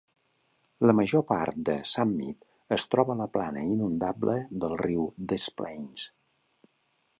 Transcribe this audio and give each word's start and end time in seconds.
La 0.89 0.93
major 0.99 1.23
part 1.31 1.59
de 1.69 1.75
"Summit" 1.91 2.47
es 2.79 2.87
troba 2.95 3.15
a 3.15 3.17
la 3.21 3.29
plana 3.37 3.67
inundable 3.75 4.37
del 4.65 4.77
riu 4.83 5.07
Des 5.35 5.49
Plaines. 5.61 6.11